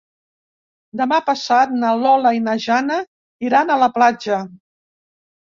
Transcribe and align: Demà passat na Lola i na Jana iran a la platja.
Demà 1.01 1.19
passat 1.27 1.75
na 1.83 1.91
Lola 2.05 2.31
i 2.39 2.43
na 2.47 2.55
Jana 2.65 2.97
iran 3.51 3.75
a 3.75 3.79
la 3.85 3.91
platja. 3.99 4.41